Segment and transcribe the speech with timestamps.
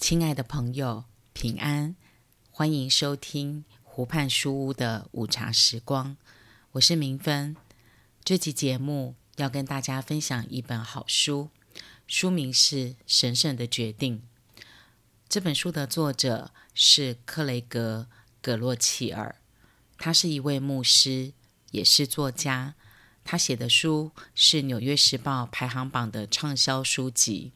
[0.00, 1.04] 亲爱的朋友，
[1.34, 1.94] 平安，
[2.50, 6.16] 欢迎收听湖畔书屋的午茶时光。
[6.72, 7.54] 我是明芬。
[8.24, 11.50] 这集节目要跟大家分享一本好书，
[12.08, 12.76] 书名是
[13.06, 14.22] 《神圣的决定》。
[15.28, 18.08] 这本书的作者是克雷格·
[18.40, 19.36] 葛洛齐尔，
[19.98, 21.34] 他是一位牧师，
[21.72, 22.74] 也是作家。
[23.22, 27.52] 他写的书是《纽约时报》排行榜的畅销书籍。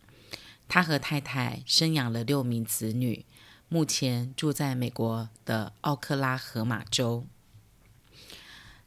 [0.68, 3.24] 他和太太生养了六名子女，
[3.68, 7.26] 目前住在美国的奥克拉荷马州。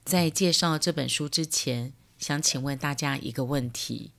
[0.03, 4.11] 在介绍这本书之前，想请问大家一个问题：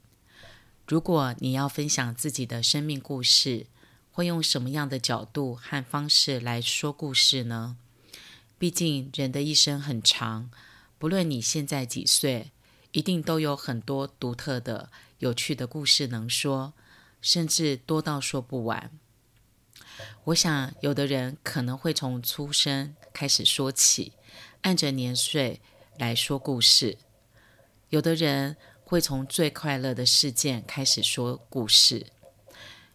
[0.87, 3.67] 如果你要分享自己的生命故事，
[4.12, 7.77] 会用什么样的角度和方式来说故事呢？
[8.59, 10.51] 毕竟人的一生很长，
[10.98, 12.51] 不论你现在几岁，
[12.93, 16.73] 一定都有很多独特的、有趣的故事能说。
[17.21, 18.91] 甚至多到说不完。
[20.25, 24.12] 我想，有的人可能会从出生开始说起，
[24.62, 25.61] 按着年岁
[25.97, 26.98] 来说故事；
[27.89, 32.07] 有的人会从最快乐的事件开始说故事；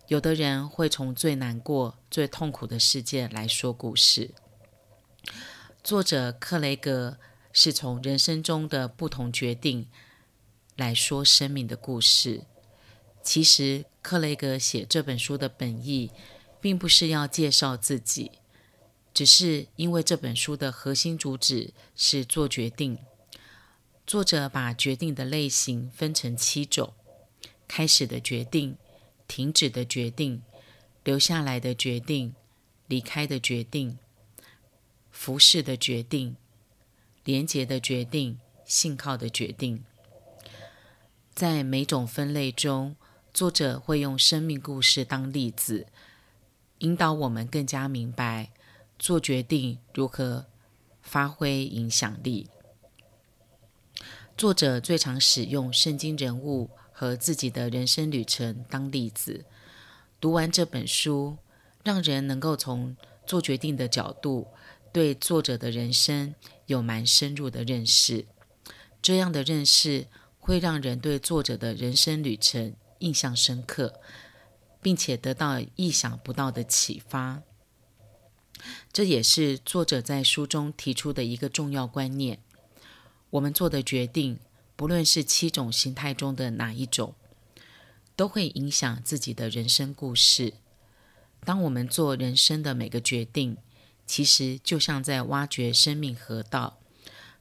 [0.07, 4.31] 有的人会从最难过、最痛苦的事件来说故事。
[5.83, 7.17] 作者克雷格
[7.51, 9.89] 是从人生中的不同决定
[10.75, 12.45] 来说生命的故事。
[13.23, 16.11] 其实，克雷格写这本书的本意，
[16.59, 18.31] 并不是要介绍自己，
[19.13, 22.99] 只是因为这本书的核心主旨是做决定。
[24.05, 26.93] 作者把决定的类型分成七种：
[27.65, 28.77] 开始的决定、
[29.25, 30.43] 停止的决定、
[31.05, 32.35] 留下来的决定、
[32.87, 33.97] 离开的决定、
[35.09, 36.35] 服侍的决定、
[37.23, 39.85] 连结的决定、信靠的决定。
[41.33, 42.97] 在每种分类中，
[43.33, 45.87] 作者会用生命故事当例子，
[46.79, 48.51] 引导我们更加明白
[48.99, 50.45] 做决定如何
[51.01, 52.47] 发挥影响力。
[54.37, 59.45] 作者最常使用圣经人物和自己的人生旅程当例子。
[60.21, 61.37] 读完这本书，
[61.83, 64.47] 让人能够从做决定的角度，
[64.91, 66.35] 对作者的人生
[66.67, 68.27] 有蛮深入的认识。
[69.01, 70.05] 这样的认识
[70.37, 73.99] 会让人对作者的人生旅程印象深刻，
[74.81, 77.43] 并且得到意想不到的启发。
[78.93, 82.39] 这也是作者在书中提出的一个重要观念：
[83.31, 84.39] 我们做的决定，
[84.75, 87.13] 不论是七种形态中的哪一种，
[88.15, 90.53] 都会影响自己的人生故事。
[91.43, 93.57] 当我们做人生的每个决定，
[94.07, 96.79] 其实就像在挖掘生命河道。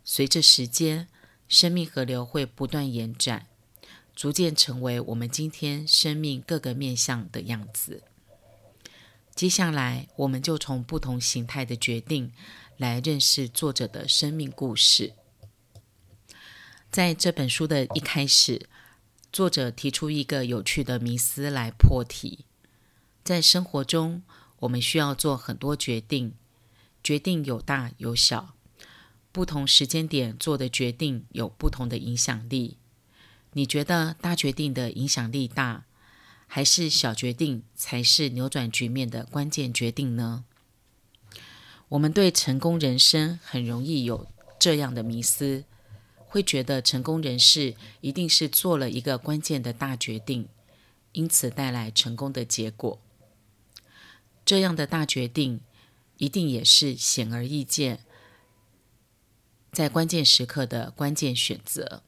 [0.04, 1.06] 随着时间，
[1.46, 3.46] 生命河流会不断延展。
[4.14, 8.02] 逐渐成为我们今天生命各个面向的样子。
[9.34, 12.32] 接下来，我们就从不同形态的决定
[12.76, 15.14] 来认识作者的生命故事。
[16.90, 18.68] 在这本书的一开始，
[19.32, 22.44] 作者提出一个有趣的迷思来破题：
[23.24, 24.22] 在生活中，
[24.58, 26.34] 我们需要做很多决定，
[27.02, 28.54] 决定有大有小，
[29.32, 32.76] 不同时间点做的决定有不同的影响力。
[33.52, 35.84] 你觉得大决定的影响力大，
[36.46, 40.44] 还是小决定才是扭转局面的关键决定呢？
[41.90, 44.26] 我们对成功人生很容易有
[44.58, 45.64] 这样的迷思，
[46.16, 50.48] 会觉得成功人士一定是做了一个关键的大决定，
[51.12, 52.98] 因此带来成功的结果。
[54.46, 55.60] 这样的大决定
[56.16, 58.00] 一定也是显而易见，
[59.70, 62.02] 在关键时刻的关键选择。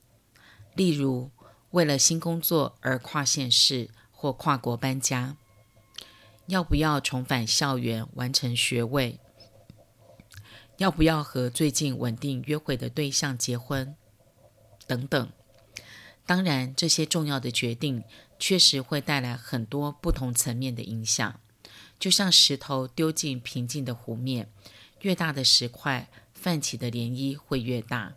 [0.74, 1.30] 例如，
[1.74, 5.36] 为了新工作而跨县市或跨国搬家，
[6.46, 9.18] 要不要重返校园完成学位？
[10.76, 13.96] 要不要和最近稳定约会的对象结婚？
[14.86, 15.32] 等等。
[16.24, 18.04] 当然，这些重要的决定
[18.38, 21.40] 确实会带来很多不同层面的影响，
[21.98, 24.48] 就像石头丢进平静的湖面，
[25.00, 28.14] 越大的石块泛起的涟漪会越大。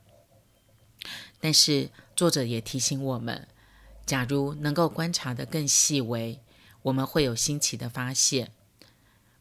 [1.40, 3.48] 但是作者也提醒我们，
[4.06, 6.40] 假如能够观察得更细微，
[6.84, 8.52] 我们会有新奇的发现。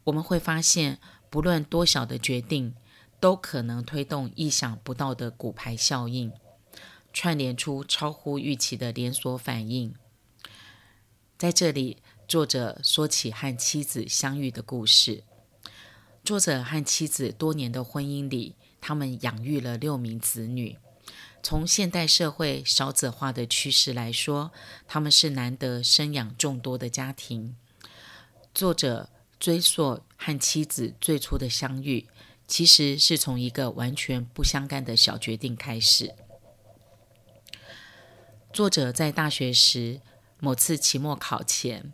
[0.05, 0.99] 我们会发现，
[1.29, 2.75] 不论多小的决定，
[3.19, 6.31] 都可能推动意想不到的骨牌效应，
[7.11, 9.95] 串联出超乎预期的连锁反应。
[11.37, 11.97] 在这里，
[12.27, 15.23] 作者说起和妻子相遇的故事。
[16.23, 20.77] 作者和妻子多年的婚姻里，他们养育了六名子女。
[21.47, 24.51] 从现代社会少子化的趋势来说，
[24.85, 27.55] 他们是难得生养众多的家庭。
[28.53, 29.09] 作者
[29.39, 32.09] 追溯和妻子最初的相遇，
[32.49, 36.13] 其实是从一个完全不相干的小决定开始。
[38.51, 40.01] 作者在大学时
[40.41, 41.93] 某次期末考前，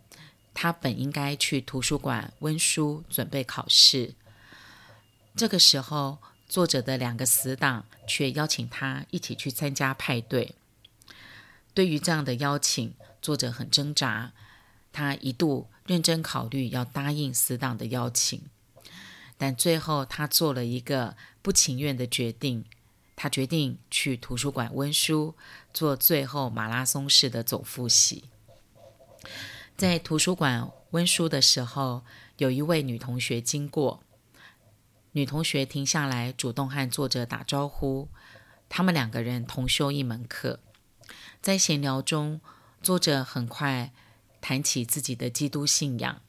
[0.52, 4.16] 他本应该去图书馆温书准备考试，
[5.36, 6.18] 这个时候，
[6.54, 10.54] 作者的两个死党却邀请他一起去参加派对。
[11.74, 14.30] 对于这样的邀请，作者很挣扎。
[14.92, 18.40] 他一度认真考虑要答应死党的邀请，
[19.36, 22.64] 但最后他做了一个不情愿的决定。
[23.16, 25.34] 他决定去图书馆温书，
[25.72, 28.26] 做最后马拉松式的总复习。
[29.76, 32.04] 在图书馆温书的时候，
[32.36, 34.04] 有一位女同学经过，
[35.14, 38.08] 女同学停下来，主动和作者打招呼。
[38.68, 40.58] 他们两个人同修一门课，
[41.40, 42.40] 在闲聊中，
[42.82, 43.92] 作者很快
[44.40, 46.20] 谈起自己的基督信仰。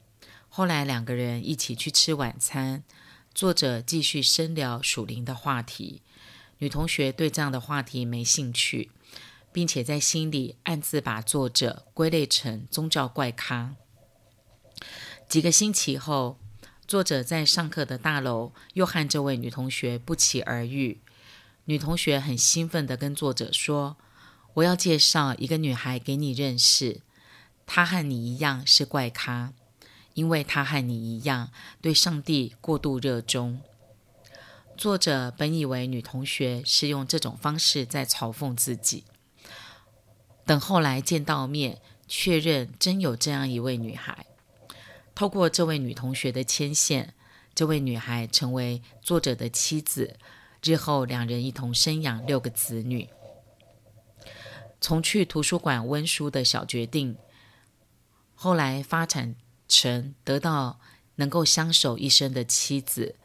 [0.48, 2.84] 后来两个人一起去吃晚餐，
[3.34, 6.02] 作者继续深聊属灵的话题。
[6.58, 8.92] 女同学对这样的话题没兴趣，
[9.52, 13.74] 并且在心里暗自把作者归类成宗教怪咖。
[15.28, 16.38] 几个星期后，
[16.86, 21.00] 作者在上课的大楼又和这位女同学不期而遇。
[21.64, 23.96] 女同学很兴奋地跟作者说
[24.54, 27.00] ：“我要介绍一个女孩给你认识，
[27.66, 29.52] 她和你一样是怪咖，
[30.14, 31.50] 因为她和你一样
[31.80, 33.60] 对上帝过度热衷。”
[34.78, 39.02] 作者本以为女同学是用这种方式在嘲讽自己，
[40.44, 44.26] 等后来见到面，确认真有这样一位女孩。
[45.16, 47.14] 透过这位女同学的牵线，
[47.54, 50.18] 这位女孩成为作者的妻子，
[50.62, 53.08] 日后两人一同生养六个子女。
[54.80, 57.16] 从去图书馆温书的小决定，
[58.34, 59.34] 后来发展
[59.66, 60.78] 成得到
[61.14, 63.16] 能够相守一生的妻子。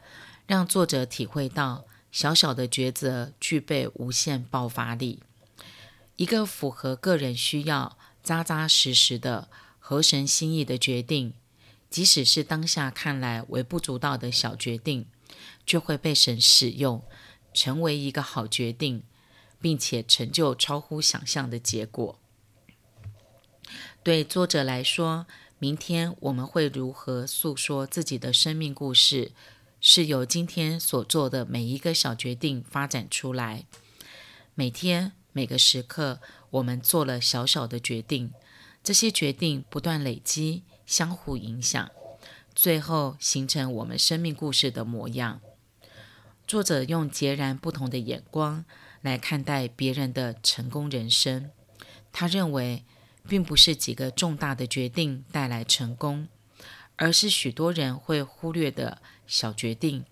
[0.46, 5.22] 让作者体会到小小的抉择具备无限爆发力。
[6.16, 9.48] 一个符合个人需要、扎扎实实的
[9.78, 11.34] 合神心意的决定，
[11.92, 15.06] 即使是当下看来微不足道的小决定，
[15.66, 17.04] 就会被神使用，
[17.52, 19.02] 成为一个好决定，
[19.60, 22.18] 并且成就超乎想象的结果。
[24.02, 25.26] 对作者来说，
[25.58, 29.32] 明天我们会如何诉说自己的生命故事？
[29.84, 33.66] 是由今天所做的每一个小决定发展出来。
[34.54, 38.32] 每天每个时刻，我们做了小小的决定，
[38.82, 41.90] 这些决定不断累积，相互影响，
[42.54, 45.40] 最后形成我们生命故事的模样。
[46.46, 48.64] 作者用截然不同的眼光
[49.00, 51.50] 来看待别人的成功人生。
[52.12, 52.84] 他认为，
[53.28, 56.28] 并不是几个重大的决定带来成功。
[56.96, 60.04] 而是许多人会忽略的小决定，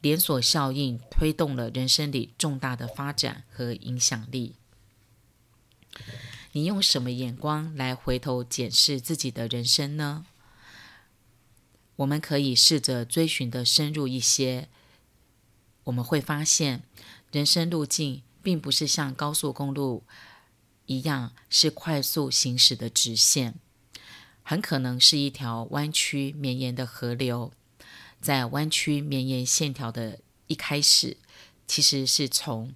[0.00, 4.56] 连锁效应推动了人生里重大的发展和影响力。
[6.56, 10.24] 你用什么眼光来回头检视自己的人生呢？
[11.96, 14.68] 我们可以试着追寻的深入一些，
[15.82, 16.84] 我们会发现，
[17.32, 20.04] 人生路径并不是像高速公路
[20.86, 23.56] 一样是快速行驶的直线。
[24.44, 27.52] 很可能是一条弯曲绵延的河流，
[28.20, 31.16] 在弯曲绵延线条的一开始，
[31.66, 32.72] 其实是从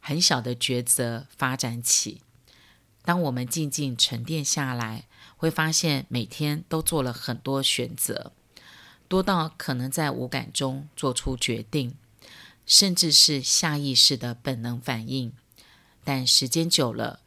[0.00, 2.20] 很小的抉择发展起。
[3.04, 5.04] 当我们静静沉淀下来，
[5.36, 8.32] 会发现每天都做了很多选择，
[9.08, 11.96] 多到可能在无感中做出决定，
[12.64, 15.32] 甚至是下意识的本能反应。
[16.02, 17.20] 但时间久了，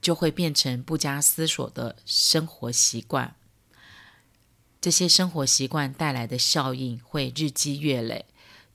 [0.00, 3.34] 就会变成不加思索的生活习惯。
[4.80, 8.24] 这些生活习惯带来的效应会日积月累，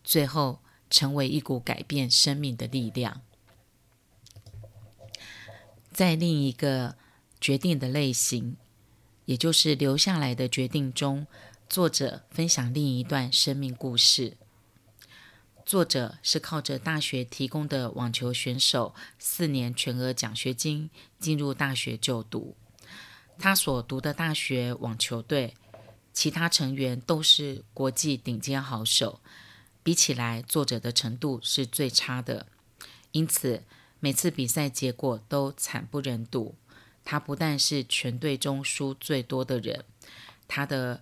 [0.04, 0.60] 最后
[0.90, 3.22] 成为一股改变生命的力量。
[5.96, 6.98] 在另一个
[7.40, 8.58] 决定的类型，
[9.24, 11.26] 也就是留下来的决定中，
[11.70, 14.36] 作者分享另一段生命故事。
[15.66, 22.58] 作者是靠着大学提供的网球选手四年全额奖学金进入大学就读。
[23.40, 25.54] 他所读的大学网球队，
[26.12, 29.22] 其他成员都是国际顶尖好手，
[29.82, 32.48] 比起来，作者的程度是最差的。
[33.14, 33.64] 因此，
[34.00, 36.56] 每次比赛结果都惨不忍睹。
[37.04, 39.86] 他不但是全队中输最多的人，
[40.48, 41.02] 他的。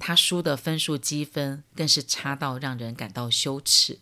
[0.00, 3.98] 他输的分数积分更是差到让人感到羞耻，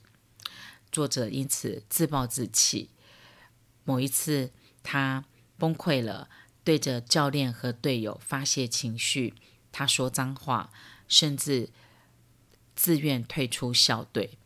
[0.92, 2.90] 作者因此自暴自弃。
[3.82, 4.50] 某一次，
[4.82, 5.24] 他
[5.56, 6.28] 崩溃了，
[6.62, 9.32] 对着教练和队友发泄情绪，
[9.72, 10.70] 他说脏话，
[11.08, 11.70] 甚至
[12.74, 14.36] 自愿退出校队。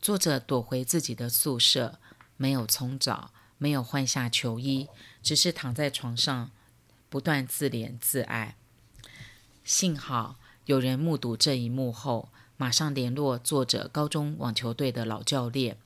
[0.00, 2.00] 作者躲回自己的宿舍，
[2.42, 4.88] 没有冲澡，没有换下球衣，
[5.22, 6.50] 只是躺在床上，
[7.08, 8.56] 不断自怜自爱。
[9.62, 10.34] 幸好
[10.64, 15.76] 有人目睹这一幕后，马上联络作者高中网球队的老教练。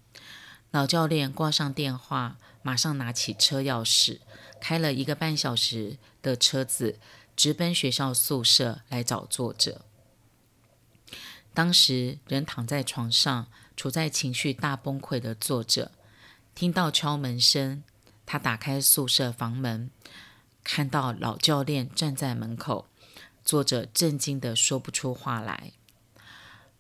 [0.70, 4.20] 老教练挂上电话，马上拿起车钥匙，
[4.58, 6.98] 开了一个半小时的车子，
[7.36, 9.82] 直奔学校宿舍来找作者。
[11.52, 13.46] 当时人躺在床上，
[13.76, 15.92] 处在情绪大崩溃的作者，
[16.56, 17.82] 听到敲门声，
[18.25, 19.90] 他打开宿舍房门，
[20.64, 22.86] 看到老教练站在门口，
[23.44, 25.72] 作者震惊的说不出话来。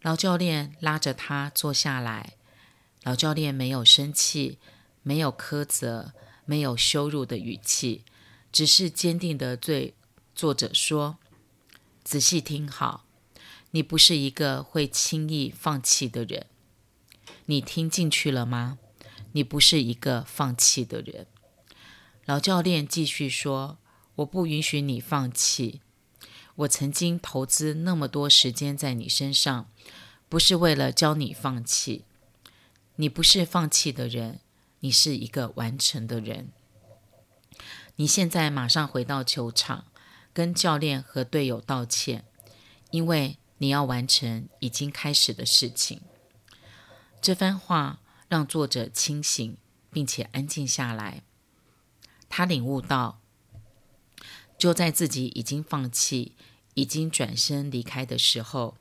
[0.00, 2.36] 老教练拉着他坐下来。
[3.02, 4.58] 老教练没有生气，
[5.02, 6.14] 没有苛责，
[6.46, 8.02] 没有羞辱的语气，
[8.50, 9.94] 只是坚定的对
[10.34, 11.18] 作者说
[12.02, 13.04] ：“仔细听好，
[13.72, 16.46] 你不是一个会轻易放弃的人。
[17.44, 18.78] 你听进去了吗？
[19.36, 21.26] 你不是一个放弃的人。”
[22.24, 23.76] 老教练继续说
[24.16, 25.82] ：“我不允许你放弃。
[26.56, 29.70] 我曾经投资那么多时间在你身上，
[30.30, 32.06] 不是为了教你放弃。”
[32.98, 34.40] 你不是放弃的人，
[34.80, 36.48] 你是一个完成的人。
[37.96, 39.84] 你现在马上回到球场，
[40.32, 42.24] 跟教练和队友道歉，
[42.90, 46.00] 因为你要完成已经开始的事情。
[47.20, 49.56] 这番话让作者清醒，
[49.90, 51.22] 并且安静下来。
[52.28, 53.20] 他领悟到，
[54.58, 56.34] 就在自己已经放弃、
[56.74, 58.76] 已经转身离开的时候，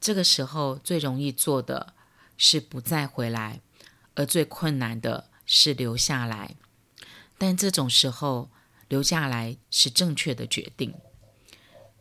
[0.00, 1.94] 这个时候最容易做的。
[2.40, 3.60] 是不再回来，
[4.14, 6.54] 而最困难的是留下来。
[7.36, 8.48] 但这种时候，
[8.86, 10.94] 留下来是正确的决定。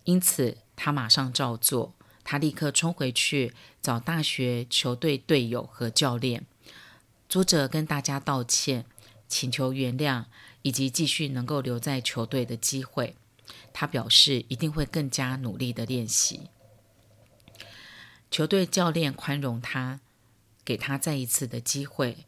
[0.04, 1.96] 因此，他马上照做。
[2.24, 3.52] 他立刻冲回去
[3.82, 6.46] 找大学球队队友和教练。
[7.30, 8.86] 作者跟大家道歉，
[9.28, 10.26] 请求原谅，
[10.62, 13.16] 以及继续能够留在球队的机会。
[13.72, 16.50] 他表示一定会更加努力的练习。
[18.30, 20.00] 球队教练宽容他。
[20.66, 22.26] 给他再一次的机会，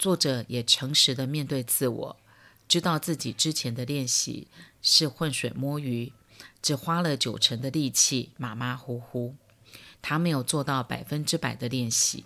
[0.00, 2.16] 作者也诚实的面对自我，
[2.66, 4.48] 知道自己之前的练习
[4.82, 6.12] 是浑水摸鱼，
[6.60, 9.36] 只花了九成的力气，马马虎虎，
[10.02, 12.24] 他没有做到百分之百的练习。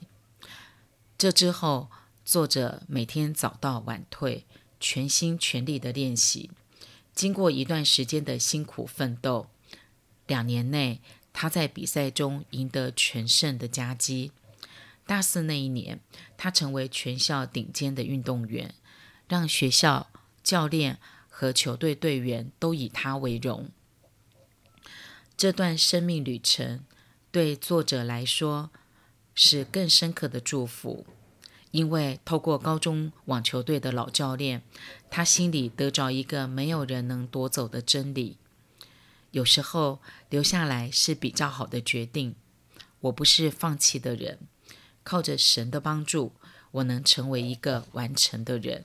[1.18, 1.90] 这之后，
[2.32, 4.46] 作者每天早到晚退，
[4.80, 6.50] 全心全力的练习。
[7.14, 9.48] 经过一段时间的辛苦奋斗，
[10.26, 11.02] 两年内
[11.34, 14.32] 他在比赛中赢得全胜的佳绩。
[15.04, 16.00] 大四那一年，
[16.38, 18.74] 他成为全校顶尖的运动员，
[19.28, 20.08] 让学校、
[20.42, 20.98] 教练
[21.28, 23.68] 和球队队员都以他为荣。
[25.36, 26.82] 这段生命旅程
[27.30, 28.70] 对作者来说
[29.34, 31.04] 是更深刻的祝福，
[31.72, 34.62] 因为透过高中网球队的老教练，
[35.10, 38.36] 他心里得着一个没有人能夺走的真理：
[39.32, 40.00] 有时候
[40.30, 42.36] 留下来是比较好的决定。
[43.00, 44.38] 我不是放弃的人。
[45.04, 46.32] 靠着神的帮助，
[46.70, 48.84] 我能成为一个完成的人。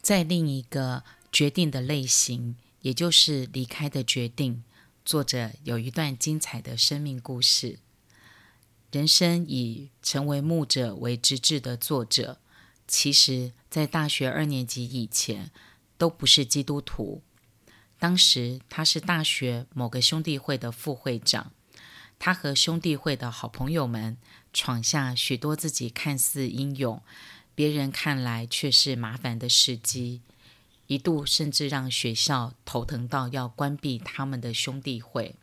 [0.00, 4.64] 在另一个决定的类型，也就是离开的决定，
[5.04, 7.78] 作者有一段精彩的生命故事。
[8.96, 12.38] 人生以成为牧者为职志的作者，
[12.88, 15.50] 其实在大学二年级以前
[15.98, 17.22] 都不是基督徒。
[17.98, 21.52] 当时他是大学某个兄弟会的副会长。
[22.18, 24.16] 他和兄弟会的好朋友们
[24.54, 27.02] 闯下许多自己看似英勇，
[27.54, 30.22] 别人看来却是麻烦的事迹，
[30.86, 35.34] 一度甚至让学校头疼到要关闭他们的兄弟会。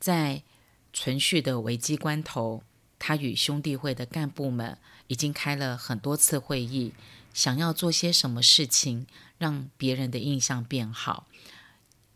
[0.00, 0.42] 在
[0.92, 2.62] 存续的危机关头，
[2.98, 6.92] 他与兄弟会的干部们已经开了很多次会议，
[7.32, 9.06] 想要做些什么事情，
[9.38, 11.26] 让别人的印象变好。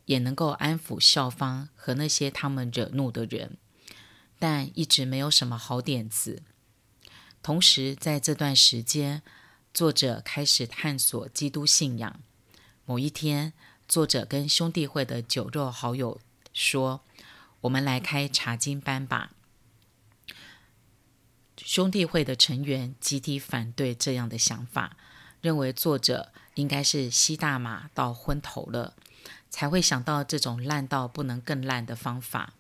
[0.07, 3.57] 也能够安抚校方和那些他们惹怒的人，
[4.39, 6.43] 但一直没有什么好点子。
[7.41, 9.23] 同时，在这段时间，
[9.73, 12.21] 作者开始探索基督信仰。
[12.85, 13.53] 某一天，
[13.87, 16.21] 作者跟兄弟会的酒肉好友
[16.53, 17.03] 说
[17.63, 19.33] ：“我们来开查经班吧。”
[21.59, 24.97] 兄弟会的成员集体反对这样的想法，
[25.41, 28.95] 认为作者应该是吸大麻到昏头了。
[29.49, 32.55] 才会想到这种烂到不能更烂的方法，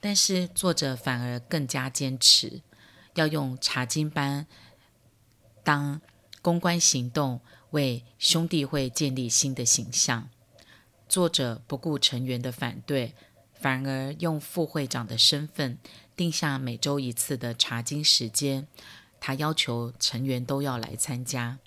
[0.00, 2.62] 但是作者反而更加坚持，
[3.16, 4.46] 要用查经班
[5.64, 6.00] 当
[6.40, 10.28] 公关行动，为兄弟会建立新的形象。
[11.08, 13.16] 作者不顾成员的反对，
[13.60, 15.78] 反而用副会长的身份
[16.14, 18.66] 定下每周一次的查经时间。
[19.18, 21.58] 他要求成员都要来参加。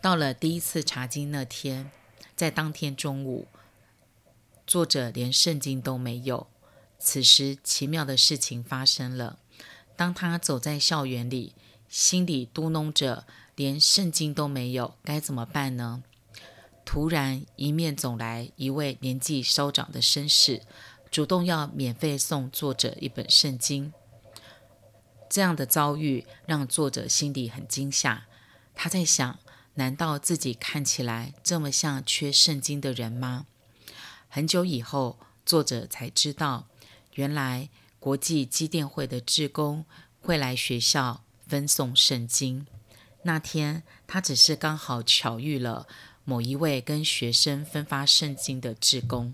[0.00, 1.90] 到了第一次查经那天，
[2.36, 3.48] 在当天中午，
[4.66, 6.46] 作者连圣经都没有。
[6.98, 9.38] 此时，奇妙的事情发生了。
[9.96, 11.54] 当他走在校园里，
[11.88, 13.26] 心里嘟囔着
[13.56, 16.04] ：“连圣经都没有，该怎么办呢？”
[16.90, 20.62] 突然，迎面走来一位年纪稍长的绅士，
[21.10, 23.92] 主动要免费送作者一本圣经。
[25.28, 28.26] 这样的遭遇让作者心里很惊吓。
[28.74, 29.38] 他在想：
[29.74, 33.44] 难道自己看起来这么像缺圣经的人吗？
[34.30, 36.68] 很久以后，作者才知道，
[37.16, 37.68] 原来
[38.00, 39.84] 国际基电会的志工
[40.22, 42.66] 会来学校分送圣经。
[43.24, 45.86] 那天，他只是刚好巧遇了。
[46.28, 49.32] 某一位跟学生分发圣经的志工，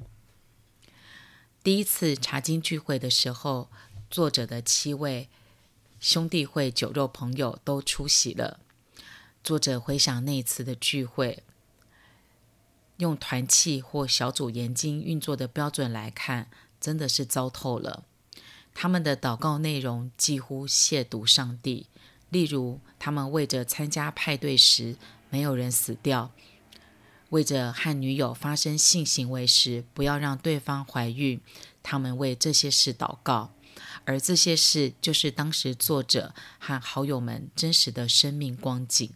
[1.61, 3.69] 第一次查经聚会的时候，
[4.09, 5.29] 作者的七位
[5.99, 8.61] 兄弟会酒肉朋友都出席了。
[9.43, 11.43] 作者回想那次的聚会，
[12.99, 16.49] 用团契或小组研经运作的标准来看，
[16.81, 18.05] 真的是糟透了。
[18.73, 21.89] 他们的祷告内容几乎亵渎上帝，
[22.31, 24.95] 例如他们为着参加派对时
[25.29, 26.31] 没有人死掉。
[27.31, 31.41] 为着和女友发生性行为时不要让对方怀孕，
[31.83, 33.53] 他们为这些事祷告，
[34.05, 39.11] 而这些事就是当时作者和好友们真实的生命光景。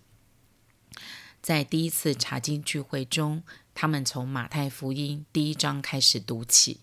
[1.41, 6.81] 在第一次查经聚会中，他们从马太福音第一章开始读起，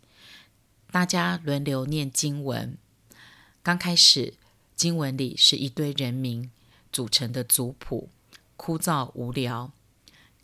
[0.92, 2.78] 大家轮流念经文。
[3.62, 4.36] 刚开始，
[4.76, 6.50] 经文里是一堆人名
[6.94, 8.10] 组成的族谱，
[8.56, 9.72] 枯燥无聊。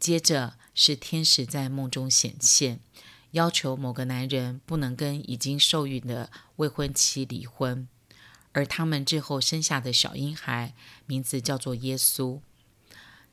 [0.01, 2.79] 接着是天使在梦中显现，
[3.31, 7.88] 要求某个男人不能跟已经受孕的未婚妻离婚，
[8.51, 10.74] 而他们之后生下的小婴孩
[11.05, 12.40] 名字叫做耶稣。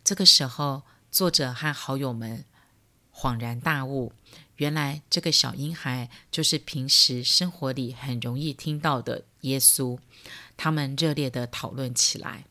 [0.05, 2.45] 这个时候，作者和好友们
[3.15, 4.13] 恍然大悟，
[4.57, 9.99] 原来这个小婴孩就是平时生活里很容易听到的耶稣。
[10.59, 12.45] 他们热烈地讨论起来。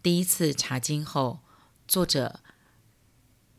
[0.00, 1.40] 第一次查经后，
[1.88, 2.40] 作者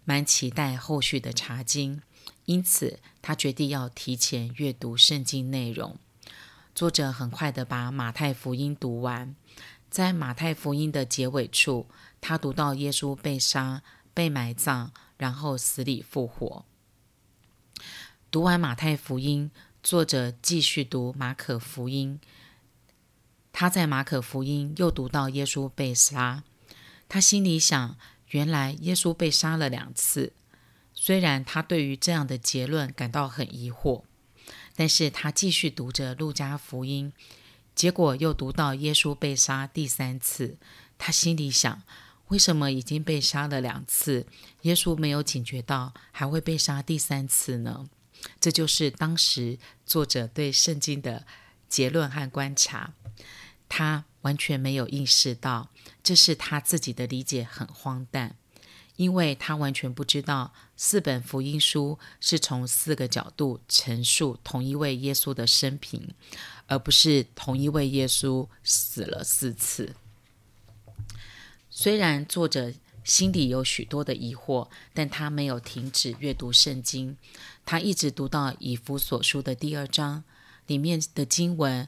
[0.04, 2.02] 蛮期待后续的查经，
[2.46, 5.98] 因此他决定要提前阅读圣经内容。
[6.76, 9.36] 作者很快地把马太福音读完，
[9.90, 11.88] 在马太福音的结尾处，
[12.20, 13.82] 他读到耶稣被杀、
[14.14, 16.66] 被埋葬，然后死里复活。
[18.30, 19.50] 读完马太福音，
[19.82, 22.20] 作者继续读马可福音。
[23.54, 26.44] 他在马可福音又读到耶稣被杀，
[27.08, 27.98] 他心里想。
[28.30, 30.34] 原来耶稣被杀了两次，
[30.94, 34.04] 虽然他对于这样的结论感到很疑惑，
[34.76, 37.14] 但是他继续读着路加福音，
[37.74, 40.58] 结果又读到耶稣被杀第三次。
[40.98, 41.84] 他心里想：
[42.28, 44.26] 为什么已经被杀了两次，
[44.64, 47.88] 耶稣没有警觉到还会被杀第三次呢？
[48.42, 51.26] 这就是当时作者对圣经的
[51.70, 52.94] 结论和观察。
[53.70, 55.70] 他完全没有意识到，
[56.04, 58.36] 这是他自己的理解很荒诞，
[58.96, 66.14] 因为他完全不知道四本福音书是从四个角度陈述同一位耶稣的生平，
[66.68, 69.96] 而不是同一位耶稣死了四次。
[71.70, 77.16] 虽然作者心里有许多的疑惑，但他没有停止阅读圣经，
[77.66, 80.24] 他一直读到以弗所书的第二章
[80.66, 81.88] 里面的经文。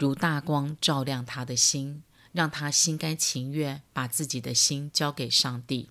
[0.00, 5.90] 如大光照亮他的心，让他心甘情愿把自己的心交给上帝。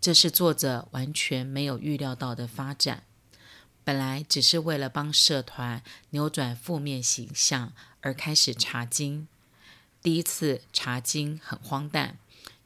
[0.00, 3.02] 这是作者完全没有预料到的发展。
[3.84, 9.28] 本来只是为了帮社团扭转负面形象而开始查经。
[10.02, 12.18] 第一次查经很荒诞，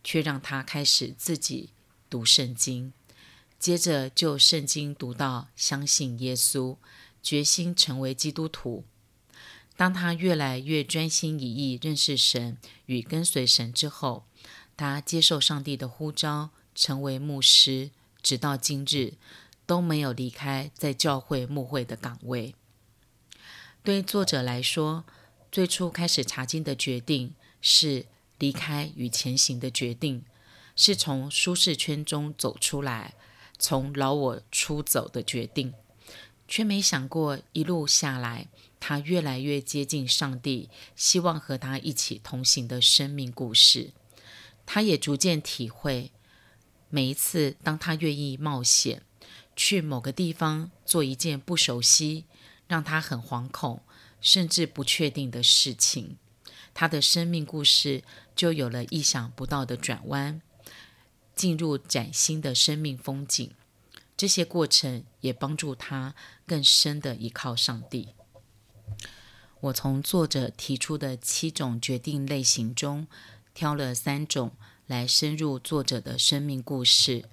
[0.05, 1.71] 却让他开始自己
[2.09, 2.93] 读圣经。
[3.59, 6.77] 接着就圣经读到相信耶稣，
[7.21, 8.85] 决心成为基督徒。
[9.81, 14.27] 当他越来越专心一意认识神与跟随神之后，
[14.77, 17.89] 他接受上帝的呼召，成为牧师，
[18.21, 19.15] 直到今日
[19.65, 22.55] 都没有离开在教会牧会的岗位。
[23.83, 25.05] 对作者来说，
[25.51, 28.05] 最初开始查经的决定是
[28.39, 30.27] 离开与前行的决定，
[30.77, 33.15] 是从舒适圈中走出来，
[33.59, 35.73] 从老我出走的决定，
[36.47, 38.49] 却没想过一路下来。
[38.81, 43.93] 他越来越接近上帝，希望和他一起同行的生命故事。
[44.67, 46.11] 他也逐渐体会，
[46.89, 49.03] 每一次当他愿意冒险
[49.55, 52.25] 去某个地方做一件不熟悉、
[52.67, 53.83] 让他很惶恐
[54.21, 56.17] 甚至不确定的事情，
[56.73, 58.03] 他的生命故事
[58.35, 60.41] 就有了意想不到的转弯，
[61.37, 63.51] 进入崭新的生命风景。
[64.17, 66.15] 这些过程也帮助他
[66.47, 68.11] 更深地依靠上帝。
[69.61, 73.07] 我从作者提出的七种决定类型中
[73.53, 74.53] 挑了三种
[74.87, 77.25] 来深入作者的生命故事。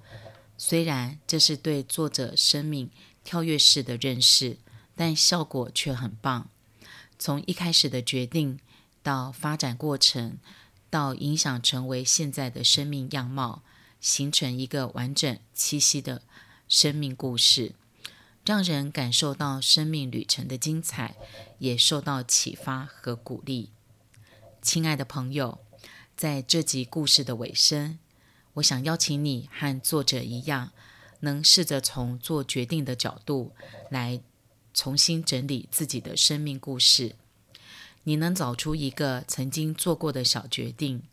[0.58, 2.90] 虽然这是对作者生命
[3.24, 4.58] 跳跃式的认识，
[4.96, 6.50] 但效果却很棒。
[7.18, 8.60] 从一开始的决定
[9.02, 10.38] 到发展过程，
[10.90, 13.64] 到影响成为现在的生命样貌，
[14.02, 16.22] 形成一个完整清晰的。
[16.70, 17.76] 生命故事
[18.48, 21.18] 让人感受到生命旅程的精彩，
[21.60, 23.72] 也受到启发和鼓励。
[24.62, 25.60] 亲爱的朋友，
[26.16, 28.00] 在这集故事的尾声，
[28.54, 30.72] 我想邀请你和作者一样，
[31.20, 33.52] 能试着从做决定的角度
[33.90, 34.22] 来
[34.74, 37.18] 重新整理自己的生命故事。
[38.04, 41.04] 你能找出一个曾经做过的小决定，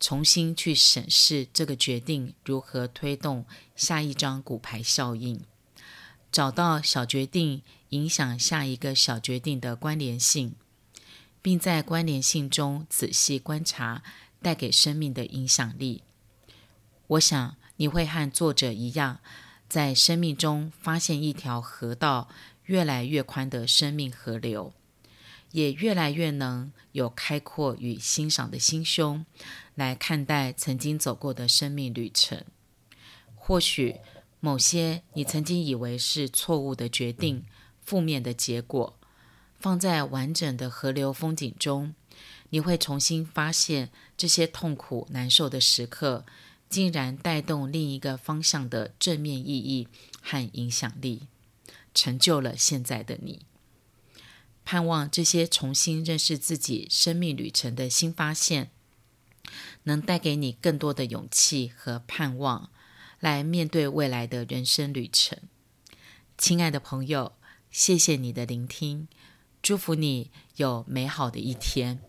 [0.00, 3.44] 重新去审视这个决定如何推动
[3.76, 5.42] 下一张骨牌效应，
[6.30, 10.54] 找到小决定影响下一个小决定的关联性，
[11.40, 14.02] 并在关联性中仔细观察
[14.40, 16.02] 带给生命的影响力。
[17.06, 19.20] 我想你会和作者一样，
[19.68, 22.28] 在生命中发现一条河道
[22.64, 24.72] 越来越宽的生命河流。
[25.52, 29.24] 也越来越能有开阔与欣赏的心胸
[29.76, 32.44] 来看待曾经走过的生命旅程。
[33.34, 33.96] 或许
[34.40, 37.44] 某些你曾经以为是错误的决定、
[37.84, 38.96] 负面的结果，
[39.58, 41.94] 放在完整的河流风景中，
[42.50, 46.24] 你会重新发现这些痛苦难受的时刻，
[46.68, 49.88] 竟然带动另一个方向的正面意义
[50.20, 51.22] 和影响力，
[51.92, 53.46] 成就了现在的你。
[54.64, 58.70] 盼望这些重新认识自己生命旅程的新发现，
[59.84, 62.70] 能带给你更多的勇气和盼望，
[63.20, 65.38] 来面对未来的人生旅程。
[66.36, 67.32] 亲爱的朋友，
[67.70, 69.08] 谢谢你的聆听，
[69.60, 72.00] 祝福你有美好的一天。